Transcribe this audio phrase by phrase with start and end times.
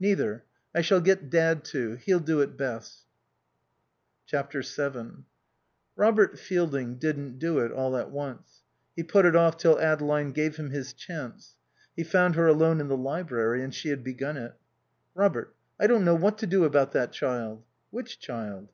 [0.00, 0.42] "Neither.
[0.74, 1.96] I shall get Dad to.
[1.96, 3.04] He'll do it best."
[4.30, 5.06] vii
[5.98, 8.62] Robert Fielding didn't do it all at once.
[8.94, 11.58] He put it off till Adeline gave him his chance.
[11.94, 14.54] He found her alone in the library and she had begun it.
[15.14, 18.70] "Robert, I don't know what to do about that child." "Which child?"